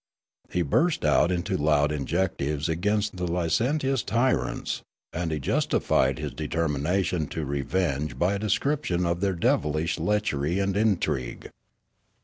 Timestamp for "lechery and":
9.99-10.75